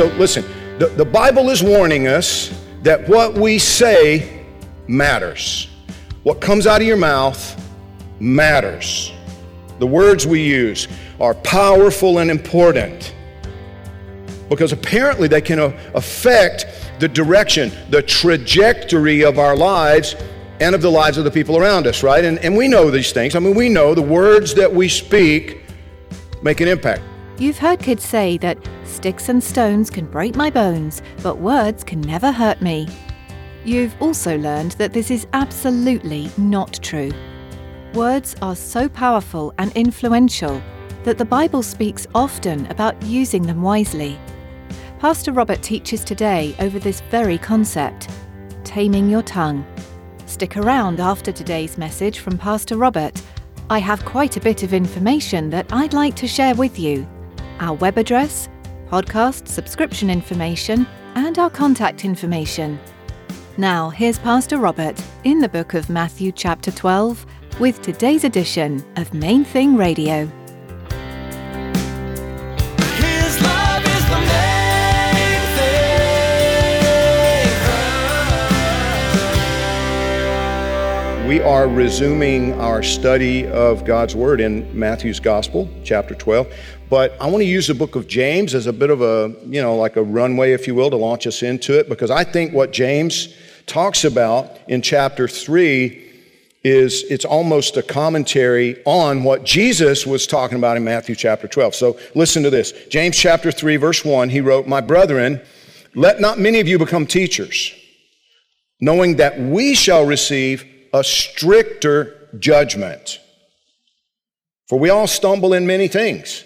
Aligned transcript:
So 0.00 0.06
listen, 0.16 0.46
the, 0.78 0.86
the 0.86 1.04
Bible 1.04 1.50
is 1.50 1.62
warning 1.62 2.08
us 2.08 2.58
that 2.84 3.06
what 3.06 3.34
we 3.34 3.58
say 3.58 4.46
matters. 4.86 5.68
What 6.22 6.40
comes 6.40 6.66
out 6.66 6.80
of 6.80 6.86
your 6.86 6.96
mouth 6.96 7.70
matters. 8.18 9.12
The 9.78 9.86
words 9.86 10.26
we 10.26 10.42
use 10.42 10.88
are 11.20 11.34
powerful 11.34 12.20
and 12.20 12.30
important 12.30 13.14
because 14.48 14.72
apparently 14.72 15.28
they 15.28 15.42
can 15.42 15.58
uh, 15.58 15.78
affect 15.94 16.64
the 16.98 17.06
direction, 17.06 17.70
the 17.90 18.00
trajectory 18.00 19.22
of 19.22 19.38
our 19.38 19.54
lives 19.54 20.16
and 20.60 20.74
of 20.74 20.80
the 20.80 20.90
lives 20.90 21.18
of 21.18 21.24
the 21.24 21.30
people 21.30 21.58
around 21.58 21.86
us, 21.86 22.02
right? 22.02 22.24
And, 22.24 22.38
and 22.38 22.56
we 22.56 22.68
know 22.68 22.90
these 22.90 23.12
things. 23.12 23.34
I 23.34 23.38
mean, 23.38 23.54
we 23.54 23.68
know 23.68 23.94
the 23.94 24.00
words 24.00 24.54
that 24.54 24.72
we 24.72 24.88
speak 24.88 25.60
make 26.42 26.62
an 26.62 26.68
impact. 26.68 27.02
You've 27.40 27.56
heard 27.56 27.80
kids 27.80 28.04
say 28.04 28.36
that 28.36 28.58
sticks 28.84 29.30
and 29.30 29.42
stones 29.42 29.88
can 29.88 30.04
break 30.04 30.36
my 30.36 30.50
bones, 30.50 31.00
but 31.22 31.38
words 31.38 31.82
can 31.82 32.02
never 32.02 32.30
hurt 32.30 32.60
me. 32.60 32.86
You've 33.64 33.96
also 33.98 34.36
learned 34.36 34.72
that 34.72 34.92
this 34.92 35.10
is 35.10 35.26
absolutely 35.32 36.30
not 36.36 36.78
true. 36.82 37.10
Words 37.94 38.36
are 38.42 38.54
so 38.54 38.90
powerful 38.90 39.54
and 39.56 39.72
influential 39.74 40.60
that 41.04 41.16
the 41.16 41.24
Bible 41.24 41.62
speaks 41.62 42.06
often 42.14 42.66
about 42.66 43.02
using 43.04 43.46
them 43.46 43.62
wisely. 43.62 44.18
Pastor 44.98 45.32
Robert 45.32 45.62
teaches 45.62 46.04
today 46.04 46.54
over 46.58 46.78
this 46.78 47.00
very 47.10 47.38
concept 47.38 48.10
taming 48.64 49.08
your 49.08 49.22
tongue. 49.22 49.64
Stick 50.26 50.58
around 50.58 51.00
after 51.00 51.32
today's 51.32 51.78
message 51.78 52.18
from 52.18 52.36
Pastor 52.36 52.76
Robert. 52.76 53.18
I 53.70 53.78
have 53.78 54.04
quite 54.04 54.36
a 54.36 54.40
bit 54.42 54.62
of 54.62 54.74
information 54.74 55.48
that 55.48 55.72
I'd 55.72 55.94
like 55.94 56.16
to 56.16 56.28
share 56.28 56.54
with 56.54 56.78
you 56.78 57.08
our 57.60 57.74
web 57.74 57.98
address, 57.98 58.48
podcast 58.88 59.46
subscription 59.46 60.10
information, 60.10 60.86
and 61.14 61.38
our 61.38 61.50
contact 61.50 62.04
information. 62.04 62.78
Now, 63.56 63.90
here's 63.90 64.18
Pastor 64.18 64.58
Robert 64.58 65.00
in 65.24 65.38
the 65.38 65.48
book 65.48 65.74
of 65.74 65.90
Matthew, 65.90 66.32
chapter 66.32 66.70
12, 66.70 67.26
with 67.60 67.82
today's 67.82 68.24
edition 68.24 68.84
of 68.96 69.12
Main 69.12 69.44
Thing 69.44 69.76
Radio. 69.76 70.30
We 81.40 81.46
are 81.46 81.68
resuming 81.68 82.60
our 82.60 82.82
study 82.82 83.46
of 83.46 83.86
God's 83.86 84.14
Word 84.14 84.42
in 84.42 84.78
Matthew's 84.78 85.18
Gospel, 85.18 85.70
chapter 85.82 86.14
12. 86.14 86.52
But 86.90 87.16
I 87.18 87.30
want 87.30 87.38
to 87.38 87.46
use 87.46 87.66
the 87.66 87.72
book 87.72 87.96
of 87.96 88.06
James 88.06 88.54
as 88.54 88.66
a 88.66 88.74
bit 88.74 88.90
of 88.90 89.00
a, 89.00 89.34
you 89.46 89.62
know, 89.62 89.74
like 89.74 89.96
a 89.96 90.02
runway, 90.02 90.52
if 90.52 90.66
you 90.66 90.74
will, 90.74 90.90
to 90.90 90.98
launch 90.98 91.26
us 91.26 91.42
into 91.42 91.78
it, 91.78 91.88
because 91.88 92.10
I 92.10 92.24
think 92.24 92.52
what 92.52 92.72
James 92.72 93.34
talks 93.64 94.04
about 94.04 94.58
in 94.68 94.82
chapter 94.82 95.26
3 95.26 96.12
is 96.62 97.04
it's 97.04 97.24
almost 97.24 97.78
a 97.78 97.82
commentary 97.82 98.76
on 98.84 99.24
what 99.24 99.42
Jesus 99.42 100.06
was 100.06 100.26
talking 100.26 100.58
about 100.58 100.76
in 100.76 100.84
Matthew 100.84 101.14
chapter 101.14 101.48
12. 101.48 101.74
So 101.74 101.98
listen 102.14 102.42
to 102.42 102.50
this. 102.50 102.72
James 102.90 103.16
chapter 103.16 103.50
3, 103.50 103.76
verse 103.76 104.04
1, 104.04 104.28
he 104.28 104.42
wrote, 104.42 104.66
My 104.66 104.82
brethren, 104.82 105.40
let 105.94 106.20
not 106.20 106.38
many 106.38 106.60
of 106.60 106.68
you 106.68 106.78
become 106.78 107.06
teachers, 107.06 107.72
knowing 108.78 109.16
that 109.16 109.40
we 109.40 109.74
shall 109.74 110.04
receive 110.04 110.66
a 110.92 111.04
stricter 111.04 112.28
judgment. 112.38 113.20
For 114.68 114.78
we 114.78 114.90
all 114.90 115.06
stumble 115.06 115.52
in 115.52 115.66
many 115.66 115.88
things. 115.88 116.44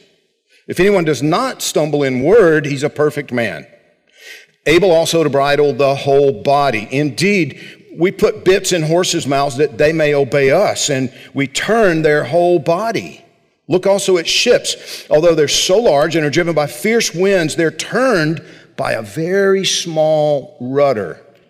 If 0.66 0.80
anyone 0.80 1.04
does 1.04 1.22
not 1.22 1.60
stumble 1.60 2.02
in 2.02 2.22
word, 2.22 2.64
he's 2.64 2.82
a 2.82 2.90
perfect 2.90 3.32
man, 3.32 3.66
able 4.64 4.90
also 4.90 5.22
to 5.22 5.28
bridle 5.28 5.74
the 5.74 5.94
whole 5.94 6.42
body. 6.42 6.88
Indeed, 6.90 7.60
we 7.98 8.10
put 8.10 8.44
bits 8.44 8.72
in 8.72 8.82
horses' 8.82 9.26
mouths 9.26 9.58
that 9.58 9.76
they 9.76 9.92
may 9.92 10.14
obey 10.14 10.50
us, 10.50 10.88
and 10.88 11.12
we 11.34 11.46
turn 11.46 12.02
their 12.02 12.24
whole 12.24 12.58
body. 12.58 13.22
Look 13.68 13.86
also 13.86 14.16
at 14.16 14.26
ships. 14.26 15.06
Although 15.10 15.34
they're 15.34 15.48
so 15.48 15.78
large 15.78 16.16
and 16.16 16.24
are 16.24 16.30
driven 16.30 16.54
by 16.54 16.66
fierce 16.66 17.14
winds, 17.14 17.56
they're 17.56 17.70
turned 17.70 18.42
by 18.76 18.92
a 18.92 19.02
very 19.02 19.64
small 19.64 20.56
rudder 20.60 21.23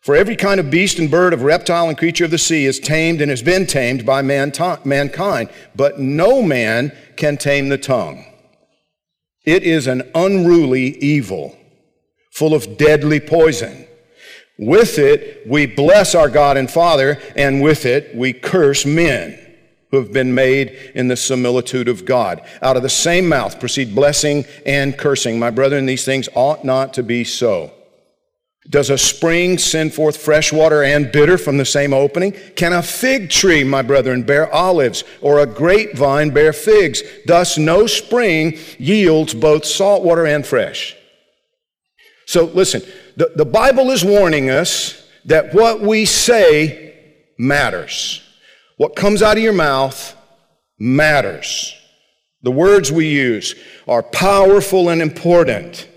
For 0.00 0.16
every 0.16 0.34
kind 0.34 0.58
of 0.58 0.70
beast 0.70 0.98
and 0.98 1.10
bird, 1.10 1.34
of 1.34 1.42
reptile 1.42 1.88
and 1.88 1.98
creature 1.98 2.24
of 2.24 2.30
the 2.30 2.38
sea 2.38 2.64
is 2.64 2.80
tamed 2.80 3.20
and 3.20 3.30
has 3.30 3.42
been 3.42 3.66
tamed 3.66 4.06
by 4.06 4.22
mankind, 4.22 5.50
but 5.76 5.98
no 6.00 6.42
man 6.42 6.96
can 7.16 7.36
tame 7.36 7.68
the 7.68 7.76
tongue. 7.76 8.24
It 9.44 9.62
is 9.62 9.86
an 9.86 10.10
unruly 10.14 10.96
evil, 10.98 11.54
full 12.32 12.54
of 12.54 12.78
deadly 12.78 13.20
poison. 13.20 13.86
With 14.58 14.98
it, 14.98 15.46
we 15.46 15.66
bless 15.66 16.14
our 16.14 16.30
God 16.30 16.56
and 16.56 16.70
Father, 16.70 17.18
and 17.36 17.62
with 17.62 17.84
it, 17.84 18.14
we 18.14 18.32
curse 18.32 18.86
men 18.86 19.38
who 19.90 19.98
have 19.98 20.12
been 20.12 20.34
made 20.34 20.92
in 20.94 21.08
the 21.08 21.16
similitude 21.16 21.88
of 21.88 22.04
God. 22.04 22.42
Out 22.62 22.76
of 22.76 22.82
the 22.82 22.88
same 22.88 23.28
mouth 23.28 23.60
proceed 23.60 23.94
blessing 23.94 24.44
and 24.64 24.96
cursing. 24.96 25.38
My 25.38 25.50
brethren, 25.50 25.84
these 25.84 26.04
things 26.04 26.28
ought 26.34 26.64
not 26.64 26.94
to 26.94 27.02
be 27.02 27.24
so. 27.24 27.72
Does 28.68 28.90
a 28.90 28.98
spring 28.98 29.56
send 29.56 29.94
forth 29.94 30.18
fresh 30.18 30.52
water 30.52 30.82
and 30.82 31.10
bitter 31.10 31.38
from 31.38 31.56
the 31.56 31.64
same 31.64 31.94
opening? 31.94 32.32
Can 32.56 32.72
a 32.72 32.82
fig 32.82 33.30
tree, 33.30 33.64
my 33.64 33.80
brethren, 33.82 34.22
bear 34.22 34.52
olives, 34.52 35.02
or 35.22 35.38
a 35.38 35.46
grapevine 35.46 36.30
bear 36.30 36.52
figs? 36.52 37.02
Thus, 37.26 37.56
no 37.56 37.86
spring 37.86 38.58
yields 38.78 39.32
both 39.32 39.64
salt 39.64 40.04
water 40.04 40.26
and 40.26 40.46
fresh. 40.46 40.94
So, 42.26 42.44
listen, 42.44 42.82
the, 43.16 43.32
the 43.34 43.46
Bible 43.46 43.90
is 43.90 44.04
warning 44.04 44.50
us 44.50 45.08
that 45.24 45.54
what 45.54 45.80
we 45.80 46.04
say 46.04 46.94
matters. 47.38 48.22
What 48.76 48.94
comes 48.94 49.22
out 49.22 49.36
of 49.36 49.42
your 49.42 49.52
mouth 49.52 50.16
matters. 50.78 51.74
The 52.42 52.50
words 52.50 52.92
we 52.92 53.08
use 53.08 53.54
are 53.88 54.02
powerful 54.02 54.90
and 54.90 55.02
important 55.02 55.88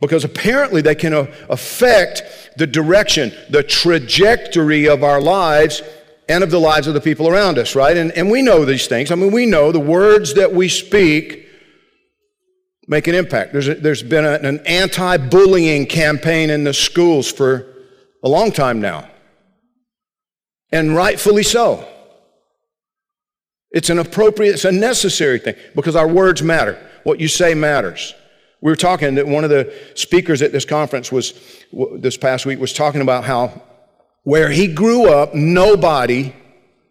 because 0.00 0.24
apparently 0.24 0.82
they 0.82 0.94
can 0.94 1.14
uh, 1.14 1.26
affect 1.48 2.22
the 2.56 2.66
direction, 2.66 3.32
the 3.50 3.62
trajectory 3.62 4.88
of 4.88 5.02
our 5.02 5.20
lives 5.20 5.82
and 6.28 6.42
of 6.42 6.50
the 6.50 6.60
lives 6.60 6.86
of 6.86 6.94
the 6.94 7.00
people 7.00 7.28
around 7.28 7.58
us, 7.58 7.74
right? 7.74 7.96
And, 7.96 8.12
and 8.12 8.30
we 8.30 8.42
know 8.42 8.64
these 8.64 8.86
things. 8.86 9.10
I 9.10 9.14
mean, 9.14 9.32
we 9.32 9.46
know 9.46 9.72
the 9.72 9.80
words 9.80 10.34
that 10.34 10.52
we 10.52 10.68
speak 10.68 11.46
make 12.86 13.06
an 13.06 13.14
impact. 13.14 13.52
There's, 13.52 13.68
a, 13.68 13.74
there's 13.74 14.02
been 14.02 14.24
a, 14.24 14.34
an 14.34 14.60
anti 14.66 15.16
bullying 15.16 15.86
campaign 15.86 16.50
in 16.50 16.64
the 16.64 16.74
schools 16.74 17.30
for 17.30 17.66
a 18.22 18.28
long 18.28 18.52
time 18.52 18.80
now, 18.80 19.08
and 20.72 20.94
rightfully 20.94 21.42
so. 21.42 21.88
It's 23.70 23.90
an 23.90 23.98
appropriate, 23.98 24.52
it's 24.54 24.64
a 24.64 24.72
necessary 24.72 25.38
thing 25.38 25.56
because 25.74 25.96
our 25.96 26.08
words 26.08 26.42
matter. 26.42 26.78
What 27.02 27.20
you 27.20 27.28
say 27.28 27.54
matters. 27.54 28.14
We 28.60 28.70
were 28.70 28.76
talking 28.76 29.16
that 29.16 29.26
one 29.26 29.44
of 29.44 29.50
the 29.50 29.74
speakers 29.94 30.40
at 30.42 30.52
this 30.52 30.64
conference 30.64 31.12
was, 31.12 31.34
this 31.98 32.16
past 32.16 32.46
week, 32.46 32.58
was 32.58 32.72
talking 32.72 33.00
about 33.00 33.24
how 33.24 33.62
where 34.22 34.50
he 34.50 34.66
grew 34.66 35.10
up, 35.10 35.34
nobody 35.34 36.34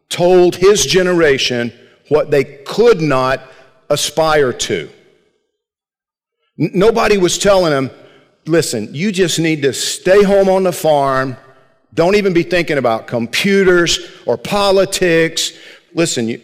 told 0.10 0.56
his 0.56 0.86
generation 0.86 1.74
what 2.10 2.30
they 2.30 2.44
could 2.44 3.02
not 3.02 3.42
aspire 3.90 4.54
to. 4.54 4.90
Nobody 6.58 7.18
was 7.18 7.40
telling 7.40 7.74
him, 7.74 7.90
listen, 8.46 8.94
you 8.94 9.12
just 9.12 9.40
need 9.40 9.64
to 9.64 9.74
stay 9.74 10.22
home 10.22 10.48
on 10.48 10.62
the 10.64 10.72
farm. 10.72 11.36
Don't 11.94 12.16
even 12.16 12.34
be 12.34 12.44
thinking 12.44 12.78
about 12.78 13.08
computers 13.08 14.00
or 14.28 14.38
politics. 14.38 15.54
Listen, 15.96 16.28
you, 16.28 16.42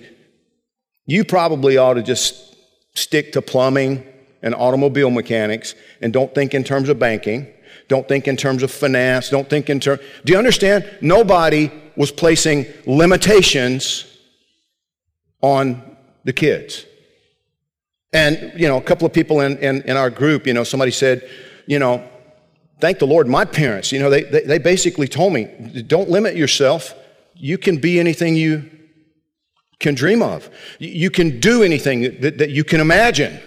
you 1.06 1.24
probably 1.24 1.77
ought 1.77 1.95
to 1.95 2.04
just 2.04 2.56
stick 2.95 3.33
to 3.33 3.42
plumbing 3.44 4.04
and 4.41 4.56
automobile 4.56 5.09
mechanics 5.09 5.75
and 6.01 6.13
don't 6.13 6.33
think 6.33 6.53
in 6.53 6.63
terms 6.63 6.89
of 6.89 7.00
banking. 7.00 7.47
Don't 7.88 8.07
think 8.07 8.27
in 8.27 8.38
terms 8.38 8.63
of 8.63 8.71
finance. 8.71 9.30
Don't 9.30 9.50
think 9.50 9.69
in 9.69 9.80
terms. 9.80 10.01
Do 10.24 10.33
you 10.33 10.39
understand? 10.39 10.89
Nobody 11.01 11.71
was 11.95 12.12
placing 12.12 12.65
limitations 12.86 14.06
on 15.41 15.97
the 16.24 16.33
kids. 16.33 16.86
And, 18.13 18.53
you 18.56 18.68
know, 18.68 18.77
a 18.77 18.81
couple 18.81 19.06
of 19.06 19.13
people 19.13 19.41
in, 19.41 19.57
in, 19.57 19.81
in 19.83 19.97
our 19.97 20.09
group, 20.09 20.47
you 20.47 20.53
know, 20.53 20.63
somebody 20.63 20.91
said, 20.91 21.27
you 21.68 21.80
know, 21.80 22.07
thank 22.80 23.00
the 23.00 23.06
Lord, 23.06 23.27
my 23.27 23.45
parents, 23.45 23.91
you 23.91 24.00
know, 24.00 24.09
they, 24.09 24.24
they, 24.24 24.41
they 24.41 24.57
basically 24.57 25.07
told 25.07 25.33
me, 25.33 25.45
don't 25.88 26.09
limit 26.09 26.36
yourself. 26.36 26.94
You 27.36 27.57
can 27.57 27.77
be 27.77 28.00
anything 28.00 28.36
you 28.36 28.69
can 29.80 29.95
dream 29.95 30.21
of. 30.21 30.50
You- 30.80 31.09
can 31.09 31.39
do 31.39 31.63
anything 31.63 32.19
that, 32.21 32.38
that 32.38 32.50
you 32.50 32.63
can 32.63 32.81
imagine. 32.81 33.39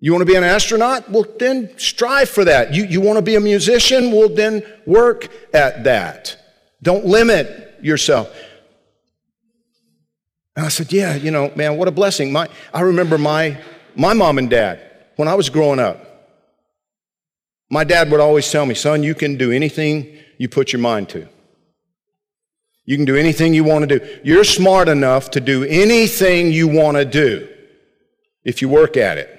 You 0.00 0.12
want 0.12 0.22
to 0.22 0.26
be 0.26 0.36
an 0.36 0.44
astronaut? 0.44 1.10
Well, 1.10 1.26
then 1.38 1.76
strive 1.76 2.28
for 2.28 2.44
that. 2.44 2.72
You, 2.72 2.84
you 2.84 3.00
want 3.00 3.16
to 3.16 3.22
be 3.22 3.34
a 3.34 3.40
musician? 3.40 4.12
Well, 4.12 4.28
then 4.28 4.62
work 4.86 5.28
at 5.52 5.84
that. 5.84 6.36
Don't 6.82 7.04
limit 7.04 7.78
yourself. 7.82 8.32
And 10.54 10.66
I 10.66 10.68
said, 10.68 10.92
Yeah, 10.92 11.14
you 11.16 11.30
know, 11.30 11.52
man, 11.56 11.76
what 11.76 11.88
a 11.88 11.92
blessing. 11.92 12.32
My, 12.32 12.48
I 12.72 12.82
remember 12.82 13.18
my, 13.18 13.60
my 13.96 14.14
mom 14.14 14.38
and 14.38 14.48
dad 14.48 14.80
when 15.16 15.26
I 15.26 15.34
was 15.34 15.50
growing 15.50 15.80
up. 15.80 16.04
My 17.70 17.84
dad 17.84 18.10
would 18.10 18.20
always 18.20 18.50
tell 18.50 18.66
me, 18.66 18.74
Son, 18.74 19.02
you 19.02 19.14
can 19.14 19.36
do 19.36 19.50
anything 19.50 20.16
you 20.38 20.48
put 20.48 20.72
your 20.72 20.80
mind 20.80 21.08
to. 21.10 21.28
You 22.84 22.96
can 22.96 23.04
do 23.04 23.16
anything 23.16 23.52
you 23.52 23.64
want 23.64 23.88
to 23.88 23.98
do. 23.98 24.18
You're 24.24 24.44
smart 24.44 24.88
enough 24.88 25.30
to 25.32 25.40
do 25.40 25.64
anything 25.64 26.52
you 26.52 26.68
want 26.68 26.96
to 26.96 27.04
do 27.04 27.48
if 28.44 28.62
you 28.62 28.68
work 28.68 28.96
at 28.96 29.18
it. 29.18 29.37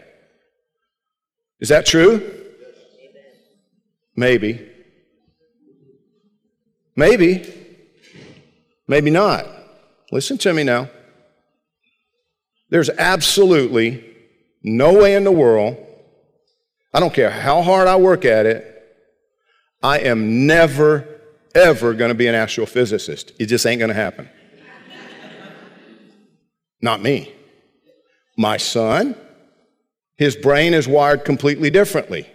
Is 1.59 1.69
that 1.69 1.85
true? 1.85 2.45
Maybe. 4.15 4.67
Maybe. 6.95 7.53
Maybe 8.87 9.09
not. 9.09 9.45
Listen 10.11 10.37
to 10.39 10.53
me 10.53 10.63
now. 10.63 10.89
There's 12.69 12.89
absolutely 12.89 14.09
no 14.63 14.93
way 14.93 15.15
in 15.15 15.23
the 15.23 15.31
world, 15.31 15.77
I 16.93 16.99
don't 16.99 17.13
care 17.13 17.29
how 17.29 17.61
hard 17.61 17.87
I 17.87 17.95
work 17.95 18.25
at 18.25 18.45
it, 18.45 18.65
I 19.81 19.99
am 19.99 20.45
never, 20.45 21.07
ever 21.55 21.93
going 21.93 22.09
to 22.09 22.15
be 22.15 22.27
an 22.27 22.35
astrophysicist. 22.35 23.33
It 23.39 23.45
just 23.45 23.65
ain't 23.65 23.79
going 23.79 23.89
to 23.89 23.95
happen. 23.95 24.29
Not 26.81 27.01
me. 27.01 27.33
My 28.37 28.57
son, 28.57 29.15
his 30.19 30.35
brain 30.35 30.73
is 30.73 30.85
wired 30.85 31.23
completely 31.23 31.69
differently. 31.69 32.27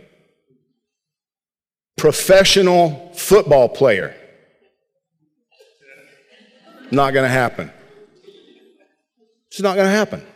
Professional 1.99 3.13
football 3.13 3.69
player. 3.69 4.17
Not 6.91 7.13
going 7.13 7.25
to 7.25 7.29
happen. 7.29 7.71
It's 9.49 9.61
not 9.61 9.75
going 9.75 9.87
to 9.87 9.93
happen. 9.93 10.27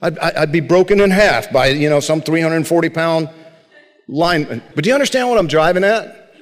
I'd, 0.00 0.18
I'd 0.20 0.52
be 0.52 0.60
broken 0.60 1.00
in 1.00 1.10
half 1.10 1.50
by, 1.50 1.66
you 1.66 1.90
know, 1.90 1.98
some 1.98 2.20
340 2.20 2.88
pound 2.90 3.28
lineman. 4.06 4.62
But 4.76 4.84
do 4.84 4.88
you 4.88 4.94
understand 4.94 5.28
what 5.28 5.36
I'm 5.36 5.48
driving 5.48 5.82
at? 5.82 6.32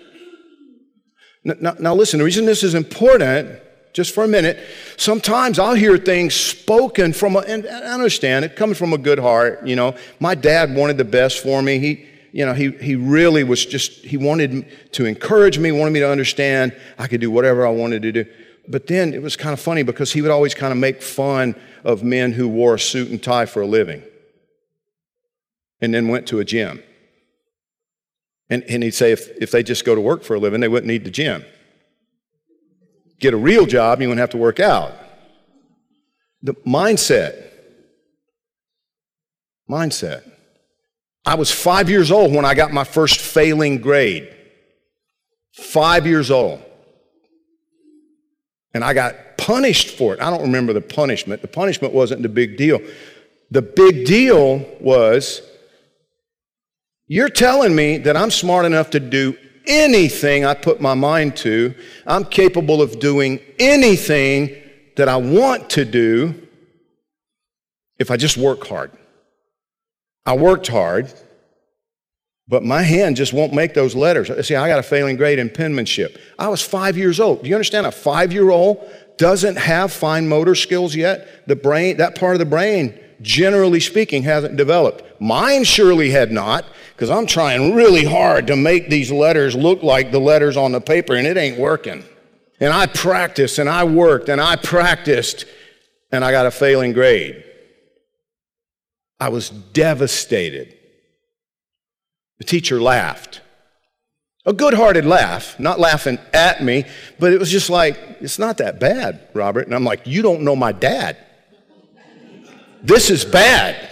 Now, 1.45 1.77
now 1.81 1.95
listen, 1.95 2.19
the 2.19 2.27
reason 2.27 2.45
this 2.45 2.63
is 2.63 2.75
important, 2.75 3.59
just 3.93 4.15
for 4.15 4.25
a 4.25 4.29
minute, 4.29 4.59
sometimes 4.97 5.59
I'll 5.59 5.75
hear 5.75 5.97
things 5.97 6.35
spoken 6.35 7.13
from, 7.13 7.37
a, 7.37 7.41
and 7.41 7.67
I 7.67 7.93
understand 7.93 8.45
it, 8.45 8.57
coming 8.57 8.75
from 8.75 8.93
a 8.93 8.99
good 8.99 9.19
heart, 9.19 9.67
you 9.67 9.77
know. 9.77 9.97
My 10.21 10.35
dad 10.35 10.75
wanted 10.75 10.99
the 10.99 11.05
best 11.05 11.43
for 11.43 11.63
me. 11.63 11.79
He, 11.79 12.07
you 12.33 12.45
know, 12.47 12.53
he, 12.53 12.71
he 12.73 12.95
really 12.95 13.45
was 13.45 13.65
just, 13.65 14.05
he 14.05 14.17
wanted 14.17 14.67
to 14.93 15.07
encourage 15.07 15.59
me, 15.59 15.73
wanted 15.73 15.93
me 15.93 16.01
to 16.01 16.11
understand 16.11 16.77
I 16.99 17.07
could 17.07 17.21
do 17.21 17.31
whatever 17.31 17.67
I 17.67 17.71
wanted 17.71 18.03
to 18.03 18.13
do. 18.13 18.27
But 18.69 18.87
then 18.87 19.15
it 19.15 19.23
was 19.23 19.37
kind 19.37 19.53
of 19.53 19.61
funny 19.61 19.83
because 19.83 20.13
he 20.13 20.21
would 20.21 20.31
always 20.31 20.55
kind 20.55 20.73
of 20.73 20.79
make 20.79 21.03
fun 21.03 21.55
of 21.85 22.03
men 22.03 22.33
who 22.33 22.49
wore 22.49 22.75
a 22.75 22.79
suit 22.79 23.11
and 23.11 23.23
tie 23.23 23.47
for 23.47 23.63
a 23.63 23.67
living 23.67 24.03
and 25.81 25.95
then 25.95 26.09
went 26.09 26.27
to 26.29 26.39
a 26.41 26.45
gym. 26.45 26.83
And, 28.51 28.63
and 28.65 28.83
he'd 28.83 28.95
say 28.95 29.13
if, 29.13 29.29
if 29.41 29.51
they 29.51 29.63
just 29.63 29.85
go 29.85 29.95
to 29.95 30.01
work 30.01 30.23
for 30.23 30.35
a 30.35 30.39
living, 30.39 30.61
they 30.61 30.69
wouldn't 30.69 30.89
need 30.89 31.05
the 31.05 31.11
gym. 31.11 31.45
Get 33.21 33.35
a 33.35 33.37
real 33.37 33.67
job, 33.67 34.01
you 34.01 34.09
wouldn't 34.09 34.21
have 34.21 34.31
to 34.31 34.37
work 34.37 34.61
out. 34.61 34.93
The 36.43 36.55
mindset. 36.67 37.45
Mindset. 39.69 40.31
I 41.27 41.35
was 41.35 41.51
five 41.51 41.91
years 41.91 42.11
old 42.11 42.33
when 42.33 42.45
I 42.45 42.55
got 42.55 42.73
my 42.73 42.85
first 42.85 43.21
failing 43.21 43.81
grade. 43.81 44.35
Five 45.53 46.07
years 46.07 46.31
old. 46.31 46.63
And 48.73 48.85
I 48.85 48.95
got 48.95 49.37
punished 49.37 49.97
for 49.97 50.15
it. 50.15 50.21
I 50.21 50.31
don't 50.31 50.43
remember 50.43 50.73
the 50.73 50.81
punishment. 50.81 51.43
The 51.43 51.49
punishment 51.49 51.93
wasn't 51.93 52.23
the 52.23 52.29
big 52.29 52.57
deal. 52.57 52.81
The 53.51 53.63
big 53.63 54.07
deal 54.07 54.65
was 54.81 55.43
you're 57.07 57.31
telling 57.31 57.75
me 57.75 57.99
that 57.99 58.17
I'm 58.17 58.31
smart 58.31 58.67
enough 58.67 58.91
to 58.91 59.01
do 59.01 59.37
anything 59.69 60.45
I 60.45 60.55
put 60.55 60.81
my 60.81 60.95
mind 60.95 61.37
to. 61.39 61.75
I'm 62.07 62.25
capable 62.25 62.83
of 62.83 62.99
doing 62.99 63.41
anything 63.59 64.57
that 64.97 65.09
I 65.09 65.17
want 65.17 65.71
to 65.71 65.85
do 65.85 66.35
if 67.99 68.11
I 68.11 68.17
just 68.17 68.37
work 68.37 68.67
hard. 68.67 68.91
I 70.27 70.37
worked 70.37 70.67
hard, 70.67 71.13
but 72.49 72.65
my 72.65 72.83
hand 72.83 73.17
just 73.17 73.33
won't 73.33 73.53
make 73.53 73.75
those 73.75 73.95
letters. 73.95 74.47
See, 74.47 74.55
I 74.55 74.69
got 74.69 74.79
a 74.79 74.83
failing 74.83 75.17
grade 75.17 75.39
in 75.39 75.51
penmanship. 75.51 76.19
I 76.39 76.49
was 76.49 76.63
five 76.63 76.97
years 76.97 77.21
old. 77.21 77.43
Do 77.43 77.49
you 77.49 77.55
understand? 77.55 77.87
A 77.87 77.93
five 77.93 78.33
year 78.33 78.51
old 78.51 78.87
doesn't 79.19 79.57
have 79.57 79.93
fine 79.93 80.29
motor 80.29 80.55
skills 80.55 80.95
yet. 80.95 81.47
The 81.47 81.57
brain, 81.57 81.99
that 81.99 82.19
part 82.19 82.35
of 82.35 82.39
the 82.39 82.47
brain, 82.47 82.99
generally 83.21 83.81
speaking, 83.81 84.23
hasn't 84.23 84.57
developed. 84.57 85.21
Mine 85.21 85.65
surely 85.65 86.11
had 86.11 86.31
not, 86.31 86.65
because 86.95 87.11
I'm 87.11 87.27
trying 87.27 87.75
really 87.75 88.05
hard 88.05 88.47
to 88.49 88.57
make 88.57 88.89
these 88.89 89.11
letters 89.11 89.55
look 89.55 89.83
like 89.83 90.11
the 90.11 90.21
letters 90.21 90.57
on 90.57 90.73
the 90.73 90.81
paper, 90.81 91.15
and 91.15 91.27
it 91.27 91.37
ain't 91.37 91.59
working. 91.59 92.05
And 92.61 92.73
I 92.73 92.87
practiced 92.87 93.59
and 93.59 93.69
I 93.69 93.85
worked 93.85 94.29
and 94.29 94.41
I 94.41 94.57
practiced, 94.57 95.45
and 96.11 96.25
I 96.25 96.33
got 96.33 96.47
a 96.47 96.51
failing 96.51 96.93
grade. 96.93 97.45
I 99.21 99.29
was 99.29 99.51
devastated. 99.51 100.77
The 102.39 102.45
teacher 102.45 102.81
laughed. 102.81 103.43
A 104.47 104.53
good 104.53 104.75
hearted 104.75 105.05
laugh, 105.05 105.59
not 105.61 105.79
laughing 105.79 106.19
at 106.33 106.63
me, 106.63 106.85
but 107.19 107.33
it 107.33 107.39
was 107.39 107.51
just 107.51 107.69
like, 107.69 107.99
it's 108.21 108.39
not 108.39 108.59
that 108.59 108.81
bad, 108.81 109.29
Robert. 109.35 109.67
And 109.67 109.75
I'm 109.75 109.85
like, 109.85 110.07
you 110.07 110.23
don't 110.23 110.43
know 110.43 110.57
my 110.57 110.73
dad. 110.73 111.17
This 112.83 113.11
is 113.11 113.25
bad. 113.25 113.89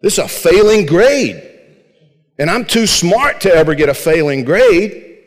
This 0.00 0.14
is 0.14 0.18
a 0.18 0.28
failing 0.28 0.86
grade. 0.86 1.44
And 2.38 2.48
I'm 2.48 2.64
too 2.64 2.86
smart 2.86 3.40
to 3.42 3.52
ever 3.52 3.74
get 3.74 3.88
a 3.88 3.94
failing 3.94 4.44
grade. 4.44 5.18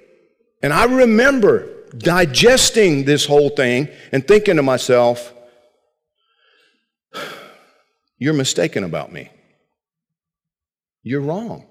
And 0.63 0.71
I 0.71 0.85
remember 0.85 1.87
digesting 1.97 3.03
this 3.03 3.25
whole 3.25 3.49
thing 3.49 3.89
and 4.11 4.25
thinking 4.25 4.55
to 4.55 4.63
myself, 4.63 5.33
you're 8.17 8.33
mistaken 8.33 8.83
about 8.83 9.11
me. 9.11 9.29
You're 11.03 11.21
wrong. 11.21 11.67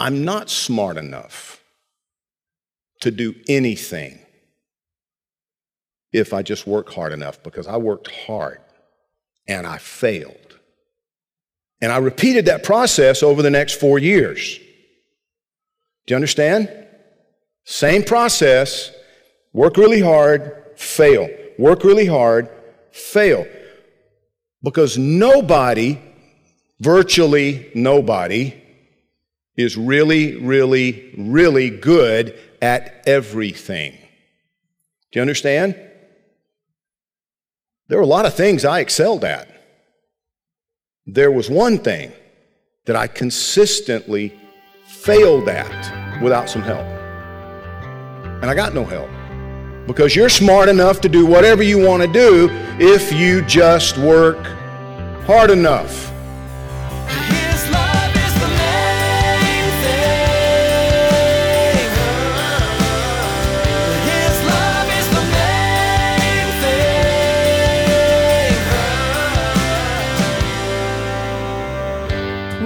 I'm 0.00 0.24
not 0.24 0.50
smart 0.50 0.96
enough 0.96 1.62
to 3.00 3.10
do 3.10 3.34
anything 3.48 4.20
if 6.12 6.32
I 6.32 6.42
just 6.42 6.66
work 6.66 6.90
hard 6.92 7.12
enough 7.12 7.42
because 7.42 7.66
I 7.66 7.76
worked 7.76 8.10
hard 8.10 8.60
and 9.46 9.66
I 9.66 9.78
failed. 9.78 10.58
And 11.80 11.92
I 11.92 11.98
repeated 11.98 12.46
that 12.46 12.64
process 12.64 13.22
over 13.22 13.42
the 13.42 13.50
next 13.50 13.78
four 13.78 13.98
years. 13.98 14.58
Do 16.06 16.12
you 16.12 16.16
understand? 16.16 16.70
Same 17.64 18.02
process 18.02 18.90
work 19.52 19.76
really 19.76 20.00
hard, 20.00 20.64
fail. 20.76 21.28
Work 21.58 21.84
really 21.84 22.06
hard, 22.06 22.48
fail. 22.90 23.46
Because 24.62 24.98
nobody 24.98 25.98
virtually 26.80 27.70
nobody 27.74 28.54
is 29.56 29.76
really, 29.76 30.36
really, 30.36 31.12
really 31.16 31.70
good 31.70 32.38
at 32.62 33.02
everything. 33.06 33.92
Do 35.10 35.18
you 35.18 35.20
understand? 35.20 35.74
There 37.88 37.98
were 37.98 38.04
a 38.04 38.06
lot 38.06 38.26
of 38.26 38.34
things 38.34 38.64
I 38.64 38.80
excelled 38.80 39.24
at. 39.24 39.48
There 41.06 41.30
was 41.30 41.48
one 41.48 41.78
thing 41.78 42.12
that 42.84 42.96
I 42.96 43.06
consistently 43.06 44.38
failed 44.86 45.48
at 45.48 46.22
without 46.22 46.50
some 46.50 46.62
help. 46.62 46.86
And 48.42 48.50
I 48.50 48.54
got 48.54 48.74
no 48.74 48.84
help. 48.84 49.08
Because 49.86 50.14
you're 50.14 50.28
smart 50.28 50.68
enough 50.68 51.00
to 51.00 51.08
do 51.08 51.24
whatever 51.24 51.62
you 51.62 51.78
want 51.78 52.02
to 52.02 52.12
do 52.12 52.50
if 52.78 53.10
you 53.10 53.40
just 53.42 53.96
work 53.96 54.44
hard 55.24 55.50
enough. 55.50 56.12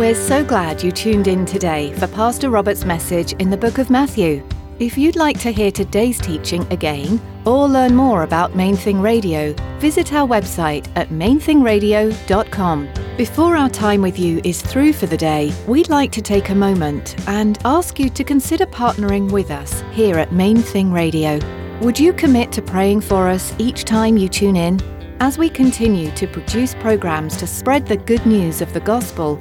We're 0.03 0.17
so 0.17 0.45
glad 0.45 0.83
you 0.83 0.91
tuned 0.91 1.29
in 1.29 1.47
today 1.47 1.93
for 1.93 2.09
Pastor 2.09 2.51
Robert's 2.51 2.85
message 2.85 3.35
in 3.35 3.51
the 3.51 3.57
book 3.57 3.79
of 3.79 3.89
Matthew. 3.89 4.45
If 4.81 4.99
you'd 4.99 5.15
like 5.15 5.39
to 5.39 5.53
hear 5.53 5.71
today's 5.71 6.19
teaching 6.19 6.67
again 6.73 7.21
or 7.47 7.69
learn 7.69 7.95
more 7.95 8.25
about 8.25 8.57
Main 8.57 8.75
Thing 8.75 9.01
Radio, 9.01 9.53
visit 9.79 10.13
our 10.13 10.27
website 10.27 10.89
at 10.97 11.11
mainthingradio.com. 11.11 12.89
Before 13.17 13.57
our 13.57 13.69
time 13.69 14.03
with 14.03 14.19
you 14.19 14.41
is 14.43 14.61
through 14.61 14.93
for 14.93 15.07
the 15.07 15.17
day, 15.17 15.55
we'd 15.69 15.89
like 15.89 16.11
to 16.13 16.21
take 16.21 16.49
a 16.49 16.55
moment 16.57 17.15
and 17.29 17.61
ask 17.65 18.01
you 18.01 18.11
to 18.11 18.25
consider 18.25 18.67
partnering 18.67 19.31
with 19.31 19.53
us 19.53 19.85
here 19.93 20.19
at 20.19 20.33
Main 20.33 20.57
Thing 20.57 20.93
Radio. 20.93 21.39
Would 21.81 22.01
you 22.01 22.13
commit 22.13 22.51
to 22.51 22.61
praying 22.61 23.03
for 23.03 23.29
us 23.29 23.55
each 23.57 23.85
time 23.85 24.17
you 24.17 24.29
tune 24.29 24.57
in? 24.57 24.81
As 25.21 25.39
we 25.39 25.49
continue 25.49 26.11
to 26.17 26.27
produce 26.27 26.75
programs 26.75 27.37
to 27.37 27.47
spread 27.47 27.87
the 27.87 27.99
good 27.99 28.27
news 28.27 28.61
of 28.61 28.73
the 28.73 28.81
gospel, 28.81 29.41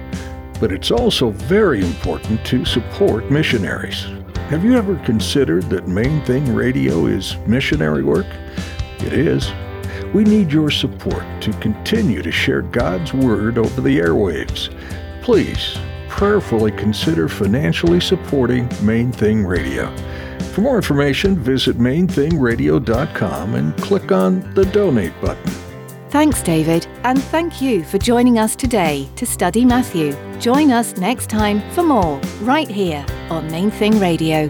But 0.61 0.71
it's 0.71 0.91
also 0.91 1.31
very 1.31 1.81
important 1.81 2.45
to 2.45 2.63
support 2.63 3.29
missionaries. 3.29 4.05
Have 4.49 4.63
you 4.63 4.77
ever 4.77 4.95
considered 4.97 5.63
that 5.71 5.87
Main 5.87 6.23
Thing 6.23 6.53
Radio 6.53 7.07
is 7.07 7.35
missionary 7.47 8.03
work? 8.03 8.27
It 8.99 9.11
is. 9.11 9.51
We 10.13 10.23
need 10.23 10.51
your 10.51 10.69
support 10.69 11.23
to 11.41 11.51
continue 11.53 12.21
to 12.21 12.31
share 12.31 12.61
God's 12.61 13.11
Word 13.13 13.57
over 13.57 13.81
the 13.81 13.97
airwaves. 13.97 14.69
Please 15.23 15.77
prayerfully 16.09 16.71
consider 16.73 17.27
financially 17.27 17.99
supporting 17.99 18.69
Main 18.83 19.11
Thing 19.11 19.43
Radio. 19.43 19.91
For 20.53 20.61
more 20.61 20.75
information, 20.75 21.37
visit 21.37 21.77
mainthingradio.com 21.77 23.55
and 23.55 23.77
click 23.77 24.11
on 24.11 24.53
the 24.53 24.65
donate 24.65 25.19
button. 25.21 25.70
Thanks, 26.11 26.41
David, 26.41 26.87
and 27.05 27.23
thank 27.23 27.61
you 27.61 27.85
for 27.85 27.97
joining 27.97 28.37
us 28.37 28.53
today 28.53 29.07
to 29.15 29.25
study 29.25 29.63
Matthew. 29.63 30.11
Join 30.41 30.69
us 30.69 30.97
next 30.97 31.29
time 31.29 31.61
for 31.71 31.83
more, 31.83 32.19
right 32.41 32.67
here 32.67 33.05
on 33.29 33.49
Main 33.49 33.71
Thing 33.71 33.97
Radio. 33.97 34.49